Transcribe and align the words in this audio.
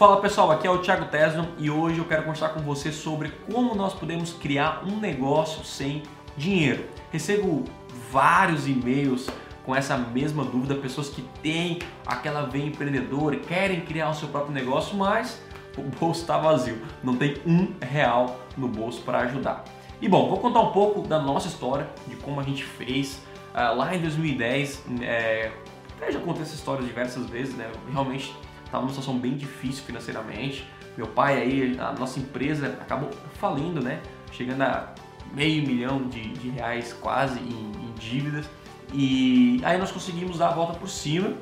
Fala 0.00 0.18
pessoal, 0.18 0.50
aqui 0.50 0.66
é 0.66 0.70
o 0.70 0.78
Thiago 0.78 1.04
Tesno 1.10 1.46
e 1.58 1.70
hoje 1.70 1.98
eu 1.98 2.06
quero 2.06 2.22
conversar 2.22 2.48
com 2.54 2.60
você 2.60 2.90
sobre 2.90 3.34
como 3.52 3.74
nós 3.74 3.92
podemos 3.92 4.32
criar 4.32 4.82
um 4.86 4.98
negócio 4.98 5.62
sem 5.62 6.04
dinheiro. 6.38 6.86
Recebo 7.12 7.66
vários 8.10 8.66
e-mails 8.66 9.28
com 9.62 9.76
essa 9.76 9.98
mesma 9.98 10.42
dúvida, 10.42 10.74
pessoas 10.74 11.10
que 11.10 11.20
têm 11.42 11.80
aquela 12.06 12.46
veia 12.46 12.64
empreendedora, 12.64 13.36
querem 13.36 13.82
criar 13.82 14.08
o 14.08 14.14
seu 14.14 14.28
próprio 14.28 14.54
negócio, 14.54 14.96
mas 14.96 15.38
o 15.76 15.82
bolso 15.82 16.22
está 16.22 16.38
vazio, 16.38 16.78
não 17.04 17.14
tem 17.14 17.36
um 17.46 17.74
real 17.78 18.40
no 18.56 18.68
bolso 18.68 19.02
para 19.02 19.18
ajudar. 19.18 19.64
E 20.00 20.08
bom, 20.08 20.30
vou 20.30 20.38
contar 20.38 20.60
um 20.60 20.72
pouco 20.72 21.06
da 21.06 21.18
nossa 21.18 21.46
história, 21.46 21.86
de 22.06 22.16
como 22.16 22.40
a 22.40 22.42
gente 22.42 22.64
fez. 22.64 23.20
Uh, 23.52 23.76
lá 23.76 23.94
em 23.94 24.00
2010, 24.00 24.82
é, 25.02 25.52
até 25.98 26.10
já 26.10 26.20
contei 26.20 26.40
essa 26.40 26.54
história 26.54 26.82
diversas 26.82 27.26
vezes, 27.28 27.54
né? 27.54 27.70
Realmente 27.92 28.34
estava 28.70 28.84
numa 28.84 28.90
situação 28.90 29.18
bem 29.18 29.36
difícil 29.36 29.84
financeiramente. 29.84 30.64
Meu 30.96 31.08
pai 31.08 31.42
aí, 31.42 31.76
a 31.78 31.92
nossa 31.92 32.20
empresa 32.20 32.78
acabou 32.80 33.10
falindo, 33.34 33.82
né? 33.82 34.00
Chegando 34.32 34.62
a 34.62 34.94
meio 35.34 35.66
milhão 35.66 36.08
de, 36.08 36.30
de 36.30 36.50
reais 36.50 36.92
quase 36.92 37.40
em, 37.40 37.72
em, 37.82 37.92
dívidas. 37.98 38.46
E 38.92 39.60
aí 39.64 39.76
nós 39.76 39.90
conseguimos 39.90 40.38
dar 40.38 40.48
a 40.48 40.52
volta 40.52 40.74
por 40.74 40.88
cima 40.88 41.34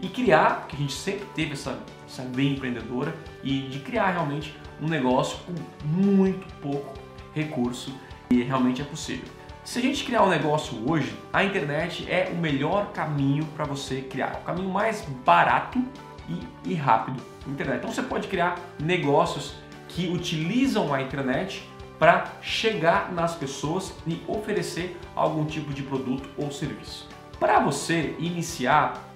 e 0.00 0.08
criar, 0.08 0.60
porque 0.60 0.76
a 0.76 0.78
gente 0.78 0.92
sempre 0.92 1.26
teve 1.34 1.52
essa, 1.52 1.78
essa 2.06 2.22
bem 2.22 2.52
empreendedora, 2.52 3.14
e 3.42 3.62
de 3.62 3.78
criar 3.80 4.10
realmente 4.10 4.54
um 4.80 4.88
negócio 4.88 5.38
com 5.46 5.54
muito 5.86 6.46
pouco 6.60 6.94
recurso 7.34 7.94
e 8.30 8.42
realmente 8.42 8.82
é 8.82 8.84
possível. 8.84 9.28
Se 9.64 9.78
a 9.78 9.82
gente 9.82 10.04
criar 10.04 10.22
um 10.22 10.28
negócio 10.28 10.78
hoje, 10.90 11.14
a 11.32 11.42
internet 11.42 12.10
é 12.10 12.30
o 12.30 12.36
melhor 12.36 12.92
caminho 12.92 13.46
para 13.56 13.64
você 13.64 14.02
criar, 14.02 14.40
o 14.42 14.44
caminho 14.44 14.68
mais 14.68 15.02
barato 15.24 15.82
e, 16.28 16.70
e 16.70 16.74
rápido 16.74 17.20
internet. 17.46 17.78
Então 17.78 17.92
você 17.92 18.02
pode 18.02 18.28
criar 18.28 18.58
negócios 18.80 19.54
que 19.88 20.08
utilizam 20.08 20.92
a 20.92 21.02
internet 21.02 21.68
para 21.98 22.32
chegar 22.42 23.12
nas 23.12 23.34
pessoas 23.34 23.94
e 24.06 24.20
oferecer 24.26 24.98
algum 25.14 25.44
tipo 25.44 25.72
de 25.72 25.82
produto 25.82 26.28
ou 26.36 26.50
serviço. 26.50 27.08
Para 27.38 27.60
você 27.60 28.14
iniciar, 28.18 29.12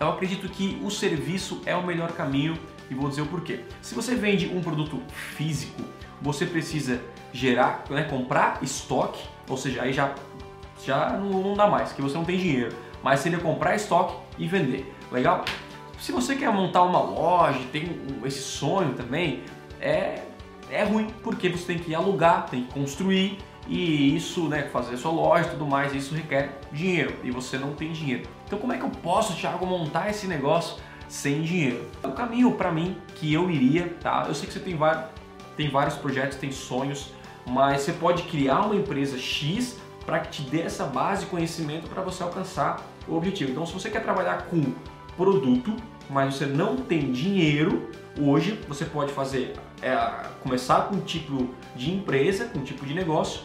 eu 0.00 0.10
acredito 0.10 0.48
que 0.48 0.80
o 0.82 0.90
serviço 0.90 1.60
é 1.66 1.74
o 1.74 1.84
melhor 1.86 2.12
caminho 2.12 2.56
e 2.90 2.94
vou 2.94 3.08
dizer 3.08 3.22
o 3.22 3.26
porquê. 3.26 3.60
Se 3.82 3.94
você 3.94 4.14
vende 4.14 4.46
um 4.46 4.60
produto 4.60 5.02
físico, 5.36 5.82
você 6.20 6.46
precisa 6.46 7.00
gerar, 7.32 7.84
né, 7.90 8.04
comprar 8.04 8.58
estoque, 8.62 9.22
ou 9.48 9.56
seja, 9.56 9.82
aí 9.82 9.92
já, 9.92 10.14
já 10.84 11.10
não, 11.10 11.42
não 11.42 11.54
dá 11.54 11.66
mais, 11.66 11.92
que 11.92 12.00
você 12.00 12.16
não 12.16 12.24
tem 12.24 12.38
dinheiro, 12.38 12.74
mas 13.02 13.20
seria 13.20 13.38
comprar 13.38 13.76
estoque 13.76 14.16
e 14.38 14.46
vender. 14.46 14.92
Legal? 15.12 15.44
Se 15.98 16.12
você 16.12 16.36
quer 16.36 16.52
montar 16.52 16.84
uma 16.84 17.00
loja, 17.00 17.58
tem 17.72 18.00
esse 18.24 18.40
sonho 18.40 18.94
também, 18.94 19.42
é, 19.80 20.22
é 20.70 20.84
ruim 20.84 21.08
porque 21.22 21.48
você 21.48 21.66
tem 21.66 21.78
que 21.78 21.92
alugar, 21.92 22.46
tem 22.46 22.62
que 22.62 22.72
construir 22.72 23.38
e 23.66 24.16
isso, 24.16 24.48
né, 24.48 24.62
fazer 24.72 24.96
sua 24.96 25.10
loja 25.10 25.48
e 25.48 25.50
tudo 25.50 25.66
mais, 25.66 25.92
isso 25.92 26.14
requer 26.14 26.60
dinheiro 26.72 27.14
e 27.24 27.30
você 27.32 27.58
não 27.58 27.74
tem 27.74 27.90
dinheiro. 27.90 28.28
Então 28.46 28.58
como 28.58 28.72
é 28.72 28.78
que 28.78 28.84
eu 28.84 28.90
posso, 28.90 29.34
Thiago, 29.34 29.66
montar 29.66 30.08
esse 30.08 30.28
negócio 30.28 30.76
sem 31.08 31.42
dinheiro? 31.42 31.84
O 32.02 32.12
caminho 32.12 32.52
para 32.52 32.70
mim 32.70 32.96
que 33.16 33.34
eu 33.34 33.50
iria, 33.50 33.96
tá? 34.00 34.24
Eu 34.28 34.34
sei 34.34 34.46
que 34.46 34.52
você 34.52 34.60
tem 34.60 34.78
tem 35.56 35.68
vários 35.68 35.96
projetos, 35.96 36.38
tem 36.38 36.52
sonhos, 36.52 37.12
mas 37.44 37.82
você 37.82 37.92
pode 37.92 38.22
criar 38.22 38.60
uma 38.60 38.76
empresa 38.76 39.18
X 39.18 39.76
para 40.06 40.20
que 40.20 40.30
te 40.30 40.42
dê 40.42 40.60
essa 40.62 40.84
base 40.84 41.24
de 41.24 41.30
conhecimento 41.30 41.88
para 41.88 42.02
você 42.02 42.22
alcançar 42.22 42.80
o 43.08 43.16
objetivo. 43.16 43.50
Então 43.50 43.66
se 43.66 43.72
você 43.72 43.90
quer 43.90 44.02
trabalhar 44.02 44.46
com 44.46 44.72
produto, 45.18 45.74
mas 46.08 46.34
você 46.34 46.46
não 46.46 46.76
tem 46.76 47.12
dinheiro, 47.12 47.90
hoje 48.18 48.58
você 48.68 48.84
pode 48.84 49.12
fazer 49.12 49.54
é, 49.82 49.94
começar 50.42 50.82
com 50.82 50.94
um 50.94 51.00
tipo 51.00 51.50
de 51.74 51.92
empresa, 51.92 52.46
com 52.46 52.60
um 52.60 52.64
tipo 52.64 52.86
de 52.86 52.94
negócio. 52.94 53.42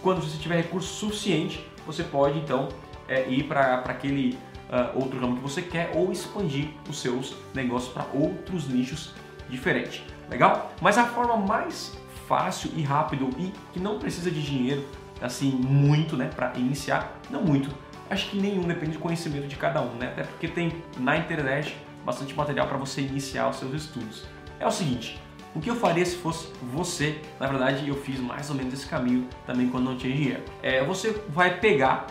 Quando 0.00 0.22
você 0.22 0.38
tiver 0.38 0.56
recurso 0.56 0.88
suficiente, 0.88 1.66
você 1.84 2.04
pode 2.04 2.38
então 2.38 2.68
é, 3.08 3.28
ir 3.28 3.44
para 3.44 3.74
aquele 3.86 4.38
uh, 4.70 4.96
outro 4.98 5.18
ramo 5.18 5.36
que 5.36 5.42
você 5.42 5.60
quer 5.60 5.90
ou 5.94 6.12
expandir 6.12 6.68
os 6.88 7.00
seus 7.00 7.34
negócios 7.52 7.92
para 7.92 8.06
outros 8.14 8.68
nichos 8.68 9.12
diferentes. 9.48 10.02
Legal? 10.30 10.72
Mas 10.80 10.96
a 10.98 11.06
forma 11.06 11.36
mais 11.36 11.98
fácil 12.28 12.70
e 12.76 12.82
rápido 12.82 13.30
e 13.38 13.52
que 13.72 13.80
não 13.80 13.98
precisa 13.98 14.30
de 14.30 14.40
dinheiro 14.40 14.84
assim 15.20 15.50
muito, 15.50 16.16
né, 16.16 16.30
para 16.32 16.52
iniciar, 16.56 17.18
não 17.28 17.42
muito, 17.42 17.70
Acho 18.10 18.30
que 18.30 18.38
nenhum, 18.38 18.62
depende 18.62 18.92
do 18.92 18.98
conhecimento 18.98 19.46
de 19.46 19.56
cada 19.56 19.82
um, 19.82 19.94
né? 19.94 20.08
Até 20.08 20.22
porque 20.22 20.48
tem 20.48 20.82
na 20.98 21.16
internet 21.16 21.76
bastante 22.04 22.34
material 22.34 22.66
para 22.66 22.78
você 22.78 23.02
iniciar 23.02 23.48
os 23.48 23.56
seus 23.56 23.74
estudos. 23.74 24.24
É 24.58 24.66
o 24.66 24.70
seguinte, 24.70 25.20
o 25.54 25.60
que 25.60 25.70
eu 25.70 25.76
faria 25.76 26.04
se 26.04 26.16
fosse 26.16 26.48
você? 26.72 27.20
Na 27.38 27.46
verdade, 27.46 27.86
eu 27.88 27.94
fiz 27.94 28.18
mais 28.18 28.48
ou 28.48 28.56
menos 28.56 28.72
esse 28.72 28.86
caminho 28.86 29.28
também 29.46 29.68
quando 29.68 29.84
não 29.84 29.96
tinha 29.96 30.14
dinheiro. 30.14 30.42
É, 30.62 30.84
você 30.84 31.10
vai 31.28 31.58
pegar 31.58 32.06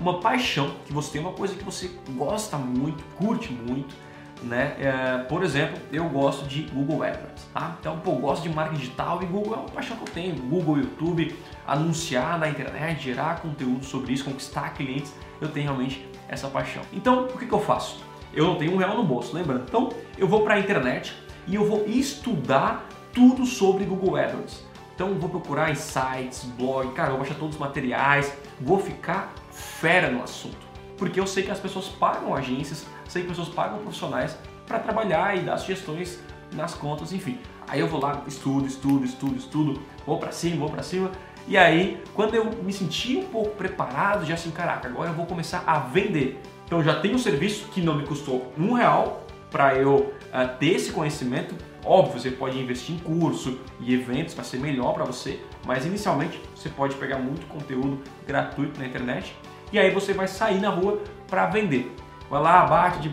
uma 0.00 0.20
paixão 0.20 0.74
que 0.86 0.92
você 0.92 1.12
tem, 1.12 1.20
uma 1.20 1.32
coisa 1.32 1.54
que 1.54 1.64
você 1.64 1.90
gosta 2.16 2.56
muito, 2.56 3.04
curte 3.16 3.52
muito, 3.52 3.94
né? 4.42 4.76
É, 4.78 5.18
por 5.24 5.42
exemplo, 5.42 5.78
eu 5.92 6.08
gosto 6.08 6.46
de 6.46 6.62
Google 6.62 7.02
AdWords, 7.02 7.44
tá? 7.52 7.76
Então, 7.80 7.98
pô, 8.00 8.12
eu 8.12 8.16
gosto 8.16 8.42
de 8.42 8.48
marketing 8.48 8.80
digital 8.80 9.22
e 9.22 9.26
Google 9.26 9.54
é 9.54 9.56
uma 9.58 9.68
paixão 9.68 9.96
que 9.96 10.02
eu 10.02 10.14
tenho. 10.14 10.34
Google, 10.36 10.78
YouTube, 10.78 11.34
anunciar 11.66 12.38
na 12.38 12.48
internet, 12.48 13.02
gerar 13.02 13.40
conteúdo 13.40 13.84
sobre 13.84 14.12
isso, 14.12 14.24
conquistar 14.24 14.74
clientes, 14.74 15.14
eu 15.40 15.48
tenho 15.48 15.66
realmente 15.66 16.06
essa 16.28 16.48
paixão. 16.48 16.82
Então, 16.92 17.24
o 17.26 17.38
que, 17.38 17.46
que 17.46 17.52
eu 17.52 17.60
faço? 17.60 18.02
Eu 18.34 18.46
não 18.46 18.56
tenho 18.56 18.74
um 18.74 18.76
real 18.76 18.96
no 18.96 19.04
bolso, 19.04 19.34
lembrando. 19.34 19.64
Então, 19.68 19.90
eu 20.16 20.26
vou 20.26 20.42
para 20.42 20.54
a 20.54 20.58
internet 20.58 21.14
e 21.46 21.54
eu 21.54 21.66
vou 21.66 21.84
estudar 21.86 22.86
tudo 23.12 23.44
sobre 23.44 23.84
Google 23.84 24.16
AdWords. 24.16 24.64
Então, 24.94 25.14
vou 25.14 25.28
procurar 25.28 25.70
em 25.70 25.74
sites, 25.74 26.44
blog, 26.56 26.92
cara, 26.92 27.10
eu 27.10 27.14
vou 27.14 27.22
achar 27.22 27.34
todos 27.34 27.54
os 27.54 27.60
materiais, 27.60 28.36
vou 28.60 28.78
ficar 28.78 29.32
fera 29.50 30.10
no 30.10 30.22
assunto 30.22 30.72
porque 31.02 31.18
eu 31.18 31.26
sei 31.26 31.42
que 31.42 31.50
as 31.50 31.58
pessoas 31.58 31.88
pagam 31.88 32.32
agências, 32.32 32.86
sei 33.12 33.22
que 33.22 33.30
as 33.30 33.36
pessoas 33.36 33.54
pagam 33.54 33.78
profissionais 33.78 34.36
para 34.66 34.78
trabalhar 34.78 35.36
e 35.36 35.40
dar 35.40 35.58
sugestões 35.58 36.18
nas 36.52 36.74
contas, 36.74 37.12
enfim. 37.12 37.38
Aí 37.68 37.80
eu 37.80 37.86
vou 37.86 38.00
lá, 38.00 38.22
estudo, 38.26 38.66
estudo, 38.66 39.04
estudo, 39.04 39.36
estudo, 39.36 39.82
vou 40.06 40.18
para 40.18 40.32
cima, 40.32 40.56
vou 40.56 40.70
para 40.70 40.82
cima. 40.82 41.10
E 41.46 41.56
aí, 41.56 42.02
quando 42.14 42.34
eu 42.34 42.50
me 42.62 42.72
senti 42.72 43.16
um 43.16 43.24
pouco 43.24 43.50
preparado, 43.50 44.24
já 44.24 44.34
assim, 44.34 44.50
caraca, 44.50 44.88
agora 44.88 45.10
eu 45.10 45.14
vou 45.14 45.26
começar 45.26 45.62
a 45.66 45.78
vender. 45.78 46.40
Então 46.64 46.82
já 46.82 47.00
tenho 47.00 47.16
um 47.16 47.18
serviço 47.18 47.68
que 47.68 47.82
não 47.82 47.96
me 47.96 48.06
custou 48.06 48.50
um 48.56 48.72
real 48.72 49.26
para 49.50 49.74
eu 49.74 49.96
uh, 49.96 50.56
ter 50.58 50.74
esse 50.74 50.92
conhecimento. 50.92 51.54
Óbvio, 51.84 52.18
você 52.18 52.30
pode 52.30 52.58
investir 52.58 52.94
em 52.94 52.98
curso 52.98 53.58
e 53.80 53.92
eventos 53.92 54.34
para 54.34 54.44
ser 54.44 54.58
melhor 54.58 54.94
para 54.94 55.04
você, 55.04 55.40
mas 55.66 55.84
inicialmente 55.84 56.40
você 56.54 56.68
pode 56.68 56.94
pegar 56.94 57.18
muito 57.18 57.46
conteúdo 57.46 58.00
gratuito 58.26 58.80
na 58.80 58.86
internet 58.86 59.36
e 59.72 59.78
aí 59.78 59.90
você 59.90 60.12
vai 60.14 60.28
sair 60.28 60.60
na 60.60 60.70
rua 60.70 61.02
para 61.26 61.46
vender. 61.46 61.92
Vai 62.32 62.40
lá, 62.40 62.64
bate 62.64 62.98
de, 62.98 63.10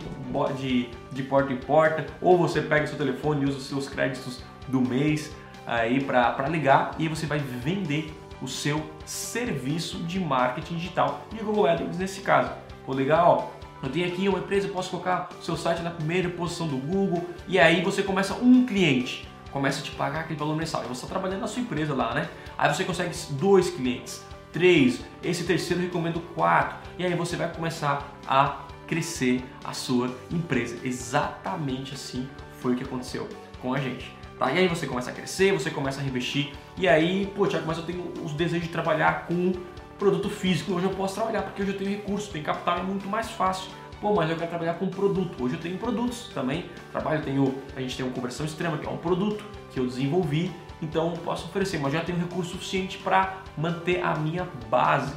de, 0.56 0.90
de 1.12 1.24
porta 1.24 1.52
em 1.52 1.58
porta, 1.58 2.06
ou 2.22 2.38
você 2.38 2.62
pega 2.62 2.88
seu 2.88 2.98
telefone 2.98 3.42
e 3.42 3.50
usa 3.50 3.58
os 3.58 3.66
seus 3.66 3.90
créditos 3.90 4.42
do 4.70 4.80
mês 4.80 5.36
aí 5.68 6.02
para 6.02 6.48
ligar 6.48 6.92
e 6.98 7.10
você 7.10 7.26
vai 7.26 7.38
vender 7.38 8.18
o 8.42 8.48
seu 8.48 8.82
serviço 9.06 9.98
de 10.04 10.22
marketing 10.22 10.76
digital 10.76 11.20
de 11.34 11.44
Google 11.44 11.68
AdWords 11.68 11.98
nesse 11.98 12.22
caso. 12.22 12.54
Vou 12.88 12.96
ligar, 12.96 13.26
ó, 13.26 13.50
eu 13.84 13.90
tenho 13.90 14.08
aqui 14.08 14.30
uma 14.30 14.40
empresa, 14.40 14.70
posso 14.70 14.90
colocar 14.90 15.28
o 15.38 15.44
seu 15.44 15.58
site 15.58 15.82
na 15.82 15.92
primeira 15.92 16.30
posição 16.30 16.66
do 16.66 16.78
Google 16.78 17.30
e 17.46 17.60
aí 17.60 17.84
você 17.84 18.02
começa 18.02 18.36
um 18.36 18.66
cliente, 18.66 19.28
começa 19.52 19.82
a 19.82 19.84
te 19.84 19.92
pagar 19.92 20.22
aquele 20.22 20.40
valor 20.40 20.56
mensal. 20.56 20.82
E 20.86 20.88
você 20.88 21.04
está 21.04 21.08
trabalhando 21.08 21.42
na 21.42 21.48
sua 21.48 21.62
empresa 21.62 21.94
lá, 21.94 22.14
né? 22.14 22.30
Aí 22.58 22.74
você 22.74 22.86
consegue 22.86 23.14
dois 23.32 23.70
clientes, 23.70 24.24
3, 24.54 25.02
esse 25.22 25.44
terceiro 25.44 25.84
recomendo 25.84 26.22
4, 26.36 26.78
e 26.98 27.06
aí 27.06 27.14
você 27.16 27.36
vai 27.36 27.52
começar 27.52 28.10
a 28.26 28.69
crescer 28.90 29.44
a 29.64 29.72
sua 29.72 30.14
empresa. 30.32 30.78
Exatamente 30.84 31.94
assim 31.94 32.28
foi 32.60 32.74
o 32.74 32.76
que 32.76 32.84
aconteceu 32.84 33.30
com 33.62 33.74
a 33.74 33.80
gente. 33.80 34.14
Tá? 34.38 34.52
E 34.52 34.58
aí 34.58 34.68
você 34.68 34.86
começa 34.86 35.12
a 35.12 35.14
crescer, 35.14 35.54
você 35.54 35.70
começa 35.70 36.00
a 36.00 36.04
reinvestir, 36.04 36.52
e 36.78 36.88
aí, 36.88 37.32
pô, 37.36 37.46
Tiago, 37.46 37.68
mas 37.68 37.78
eu 37.78 37.84
tenho 37.84 38.12
os 38.24 38.34
desejos 38.34 38.68
de 38.68 38.72
trabalhar 38.72 39.28
com 39.28 39.54
produto 39.98 40.30
físico, 40.30 40.74
hoje 40.74 40.86
eu 40.86 40.92
posso 40.92 41.16
trabalhar 41.16 41.44
porque 41.44 41.62
hoje 41.62 41.72
eu 41.72 41.78
tenho 41.78 41.92
recursos, 41.92 42.30
tenho 42.30 42.44
capital, 42.44 42.80
é 42.80 42.84
muito 42.84 43.08
mais 43.08 43.30
fácil. 43.30 43.70
Pô, 44.02 44.14
mas 44.14 44.30
eu 44.30 44.38
quero 44.38 44.50
trabalhar 44.50 44.76
com 44.76 44.88
produto. 44.88 45.44
Hoje 45.44 45.56
eu 45.56 45.60
tenho 45.60 45.78
produtos 45.78 46.30
também. 46.34 46.70
Trabalho, 46.90 47.22
tenho, 47.22 47.54
a 47.76 47.82
gente 47.82 47.98
tem 47.98 48.06
uma 48.06 48.14
conversão 48.14 48.46
extrema, 48.46 48.78
que 48.78 48.88
é 48.88 48.90
um 48.90 48.98
produto 48.98 49.44
que 49.72 49.80
eu 49.80 49.86
desenvolvi 49.86 50.52
então 50.82 51.14
posso 51.24 51.46
oferecer, 51.46 51.80
mas 51.80 51.94
já 51.94 52.02
tenho 52.02 52.18
recurso 52.18 52.52
suficiente 52.52 52.98
para 52.98 53.42
manter 53.58 54.02
a 54.02 54.16
minha 54.16 54.48
base. 54.70 55.14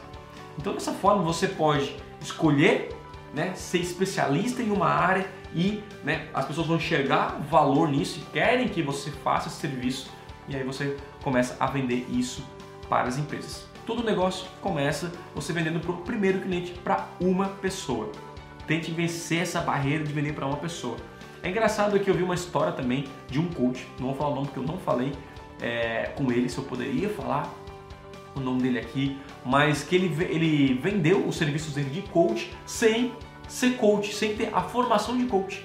Então 0.58 0.74
dessa 0.74 0.92
forma 0.92 1.22
você 1.22 1.48
pode 1.48 1.96
escolher 2.20 2.91
né, 3.32 3.54
ser 3.54 3.78
especialista 3.78 4.62
em 4.62 4.70
uma 4.70 4.88
área 4.88 5.28
e 5.54 5.82
né, 6.04 6.28
as 6.32 6.44
pessoas 6.44 6.66
vão 6.66 6.76
enxergar 6.76 7.38
valor 7.50 7.88
nisso 7.88 8.20
e 8.20 8.32
querem 8.32 8.68
que 8.68 8.82
você 8.82 9.10
faça 9.10 9.48
esse 9.48 9.56
serviço 9.56 10.10
e 10.48 10.56
aí 10.56 10.64
você 10.64 10.96
começa 11.22 11.56
a 11.58 11.66
vender 11.66 12.06
isso 12.10 12.44
para 12.88 13.08
as 13.08 13.18
empresas. 13.18 13.66
Todo 13.86 14.04
negócio 14.04 14.46
começa 14.60 15.12
você 15.34 15.52
vendendo 15.52 15.80
para 15.80 15.92
o 15.92 15.96
primeiro 15.98 16.40
cliente 16.40 16.72
para 16.72 17.08
uma 17.20 17.48
pessoa. 17.48 18.10
Tente 18.66 18.90
vencer 18.92 19.42
essa 19.42 19.60
barreira 19.60 20.04
de 20.04 20.12
vender 20.12 20.32
para 20.34 20.46
uma 20.46 20.56
pessoa. 20.56 20.96
É 21.42 21.48
engraçado 21.50 21.98
que 21.98 22.08
eu 22.08 22.14
vi 22.14 22.22
uma 22.22 22.34
história 22.34 22.72
também 22.72 23.08
de 23.28 23.40
um 23.40 23.48
coach, 23.48 23.86
não 23.98 24.08
vou 24.08 24.16
falar 24.16 24.30
o 24.30 24.34
nome 24.36 24.46
porque 24.46 24.60
eu 24.60 24.66
não 24.66 24.78
falei 24.78 25.12
é, 25.60 26.12
com 26.14 26.30
ele, 26.30 26.48
se 26.48 26.58
eu 26.58 26.64
poderia 26.64 27.08
falar 27.08 27.52
o 28.34 28.40
nome 28.40 28.62
dele 28.62 28.78
aqui, 28.78 29.18
mas 29.44 29.82
que 29.82 29.94
ele, 29.96 30.24
ele 30.24 30.74
vendeu 30.74 31.26
os 31.26 31.36
serviços 31.36 31.74
dele 31.74 31.90
de 31.90 32.02
coach 32.02 32.50
sem 32.64 33.12
ser 33.48 33.76
coach, 33.76 34.14
sem 34.14 34.36
ter 34.36 34.50
a 34.52 34.62
formação 34.62 35.16
de 35.16 35.24
coach. 35.26 35.64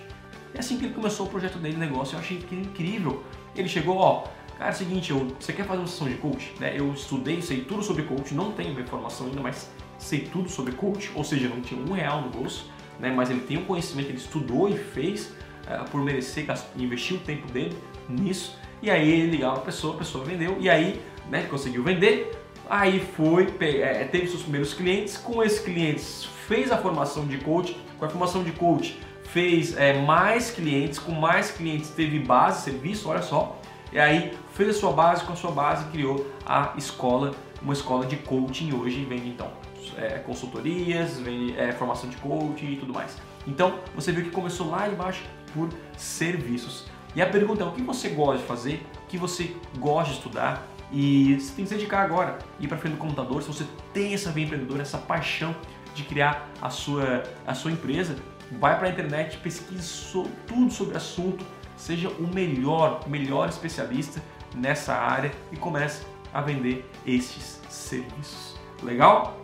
É 0.53 0.59
assim 0.59 0.77
que 0.77 0.85
ele 0.85 0.93
começou 0.93 1.27
o 1.27 1.29
projeto 1.29 1.57
dele, 1.57 1.77
negócio, 1.77 2.15
eu 2.15 2.19
achei 2.19 2.37
incrível. 2.51 3.23
Ele 3.55 3.67
chegou, 3.67 3.97
ó, 3.97 4.23
cara, 4.57 4.71
é 4.71 4.73
o 4.73 4.75
seguinte, 4.75 5.11
eu, 5.11 5.27
você 5.39 5.53
quer 5.53 5.65
fazer 5.65 5.79
uma 5.79 5.87
sessão 5.87 6.07
de 6.07 6.15
coach? 6.15 6.53
Né? 6.59 6.73
Eu 6.77 6.91
estudei, 6.93 7.41
sei 7.41 7.61
tudo 7.61 7.83
sobre 7.83 8.03
coach, 8.03 8.33
não 8.33 8.51
tenho 8.51 8.73
minha 8.73 8.85
formação 8.85 9.27
ainda, 9.27 9.41
mas 9.41 9.69
sei 9.97 10.21
tudo 10.21 10.49
sobre 10.49 10.73
coach, 10.73 11.11
ou 11.15 11.23
seja, 11.23 11.47
não 11.47 11.61
tinha 11.61 11.79
um 11.81 11.93
real 11.93 12.21
no 12.21 12.29
bolso, 12.29 12.69
né? 12.99 13.11
mas 13.11 13.29
ele 13.29 13.41
tem 13.41 13.57
um 13.57 13.65
conhecimento, 13.65 14.09
ele 14.09 14.17
estudou 14.17 14.69
e 14.69 14.77
fez 14.77 15.33
uh, 15.67 15.89
por 15.89 16.01
merecer, 16.01 16.45
investir 16.75 17.17
o 17.17 17.19
tempo 17.19 17.51
dele 17.51 17.75
nisso, 18.07 18.57
e 18.81 18.89
aí 18.89 19.09
ele 19.09 19.31
ligava 19.31 19.57
a 19.57 19.61
pessoa, 19.61 19.95
a 19.95 19.97
pessoa 19.97 20.23
vendeu, 20.23 20.57
e 20.59 20.69
aí 20.69 21.01
né, 21.29 21.43
conseguiu 21.43 21.83
vender, 21.83 22.31
aí 22.69 22.99
foi, 23.15 23.53
é, 23.59 24.03
teve 24.05 24.27
seus 24.27 24.43
primeiros 24.43 24.73
clientes, 24.73 25.17
com 25.17 25.43
esses 25.43 25.59
clientes 25.59 26.25
fez 26.47 26.71
a 26.71 26.77
formação 26.77 27.25
de 27.25 27.37
coach, 27.37 27.77
com 27.97 28.05
a 28.05 28.09
formação 28.09 28.43
de 28.43 28.51
coach 28.51 28.97
fez 29.27 29.75
é, 29.77 30.01
mais 30.01 30.49
clientes, 30.51 30.97
com 30.97 31.11
mais 31.11 31.51
clientes 31.51 31.89
teve 31.89 32.19
base, 32.19 32.63
serviço, 32.63 33.09
olha 33.09 33.21
só, 33.21 33.59
e 33.91 33.99
aí 33.99 34.33
fez 34.53 34.69
a 34.69 34.73
sua 34.73 34.91
base, 34.91 35.23
com 35.23 35.33
a 35.33 35.35
sua 35.35 35.51
base 35.51 35.85
criou 35.91 36.29
a 36.45 36.73
escola, 36.77 37.33
uma 37.61 37.73
escola 37.73 38.05
de 38.05 38.17
coaching 38.17 38.73
hoje. 38.73 39.05
Vende 39.05 39.29
então 39.29 39.49
é, 39.97 40.19
consultorias, 40.19 41.19
vende 41.19 41.57
é, 41.57 41.71
formação 41.71 42.09
de 42.09 42.17
coaching 42.17 42.73
e 42.73 42.75
tudo 42.77 42.93
mais. 42.93 43.17
Então 43.45 43.79
você 43.95 44.11
viu 44.11 44.23
que 44.23 44.31
começou 44.31 44.69
lá 44.69 44.89
embaixo 44.89 45.23
por 45.53 45.69
serviços. 45.95 46.85
E 47.15 47.21
a 47.21 47.25
pergunta 47.25 47.63
é 47.63 47.65
o 47.65 47.71
que 47.71 47.81
você 47.81 48.09
gosta 48.09 48.37
de 48.37 48.43
fazer, 48.43 48.85
o 49.05 49.07
que 49.07 49.17
você 49.17 49.55
gosta 49.79 50.11
de 50.11 50.17
estudar 50.17 50.67
e 50.91 51.35
você 51.39 51.53
tem 51.53 51.65
que 51.65 51.69
se 51.69 51.75
dedicar 51.75 52.01
agora, 52.01 52.39
ir 52.59 52.67
para 52.67 52.77
frente 52.77 52.93
do 52.93 52.99
computador, 52.99 53.41
se 53.41 53.47
você 53.47 53.65
tem 53.93 54.13
essa 54.13 54.31
veia 54.31 54.45
empreendedora, 54.45 54.81
essa 54.81 54.97
paixão 54.97 55.55
de 55.93 56.03
criar 56.03 56.49
a 56.61 56.69
sua, 56.69 57.23
a 57.45 57.53
sua 57.53 57.71
empresa, 57.71 58.15
vai 58.51 58.77
para 58.77 58.87
a 58.87 58.91
internet, 58.91 59.37
pesquise 59.37 60.13
tudo 60.47 60.71
sobre 60.71 60.93
o 60.93 60.97
assunto, 60.97 61.45
seja 61.75 62.09
o 62.09 62.27
melhor, 62.33 63.01
melhor 63.07 63.49
especialista 63.49 64.21
nessa 64.55 64.93
área 64.93 65.31
e 65.51 65.57
comece 65.57 66.05
a 66.33 66.41
vender 66.41 66.89
estes 67.05 67.61
serviços. 67.69 68.55
Legal? 68.81 69.37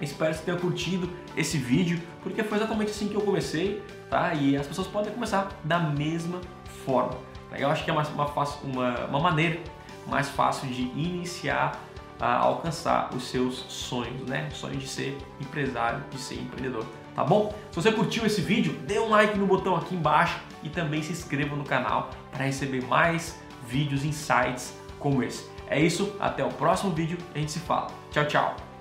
Espero 0.00 0.32
que 0.32 0.38
você 0.38 0.44
tenha 0.44 0.58
curtido 0.58 1.08
esse 1.36 1.58
vídeo, 1.58 2.00
porque 2.22 2.42
foi 2.42 2.58
exatamente 2.58 2.90
assim 2.90 3.08
que 3.08 3.14
eu 3.14 3.20
comecei, 3.20 3.80
tá? 4.10 4.34
E 4.34 4.56
as 4.56 4.66
pessoas 4.66 4.88
podem 4.88 5.12
começar 5.12 5.48
da 5.62 5.78
mesma 5.78 6.40
forma. 6.84 7.16
Eu 7.56 7.70
acho 7.70 7.84
que 7.84 7.90
é 7.90 7.92
uma, 7.92 8.02
uma, 8.02 9.06
uma 9.06 9.20
maneira 9.20 9.60
mais 10.06 10.28
fácil 10.28 10.68
de 10.68 10.82
iniciar 10.82 11.80
a 12.20 12.36
alcançar 12.36 13.10
os 13.14 13.28
seus 13.28 13.64
sonhos, 13.68 14.28
né? 14.28 14.48
Sonhos 14.50 14.82
de 14.82 14.88
ser 14.88 15.18
empresário, 15.40 16.02
de 16.10 16.18
ser 16.18 16.36
empreendedor, 16.36 16.86
tá 17.14 17.24
bom? 17.24 17.52
Se 17.70 17.76
você 17.76 17.90
curtiu 17.90 18.24
esse 18.24 18.40
vídeo, 18.40 18.72
dê 18.86 18.98
um 19.00 19.08
like 19.08 19.36
no 19.36 19.46
botão 19.46 19.74
aqui 19.74 19.94
embaixo 19.94 20.38
e 20.62 20.68
também 20.68 21.02
se 21.02 21.12
inscreva 21.12 21.56
no 21.56 21.64
canal 21.64 22.10
para 22.30 22.44
receber 22.44 22.86
mais 22.86 23.40
vídeos, 23.66 24.04
insights 24.04 24.74
como 24.98 25.22
esse. 25.22 25.50
É 25.66 25.80
isso, 25.80 26.14
até 26.20 26.44
o 26.44 26.48
próximo 26.50 26.92
vídeo, 26.92 27.18
a 27.34 27.38
gente 27.38 27.50
se 27.50 27.60
fala. 27.60 27.88
Tchau, 28.10 28.26
tchau! 28.26 28.71